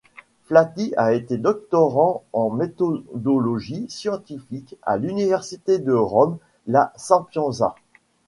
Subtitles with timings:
[0.45, 7.75] Flati a été doctorant en méthodologie scientifique à l'université de Rome La Sapienza.